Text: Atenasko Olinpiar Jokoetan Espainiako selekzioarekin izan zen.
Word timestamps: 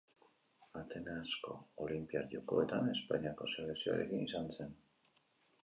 Atenasko 0.79 1.57
Olinpiar 1.87 2.25
Jokoetan 2.33 2.89
Espainiako 2.95 3.53
selekzioarekin 3.57 4.27
izan 4.31 4.51
zen. 4.59 4.77